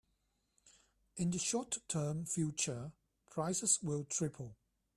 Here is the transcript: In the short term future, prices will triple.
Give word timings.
In 1.17 1.29
the 1.29 1.37
short 1.37 1.77
term 1.87 2.25
future, 2.25 2.91
prices 3.29 3.83
will 3.83 4.03
triple. 4.05 4.55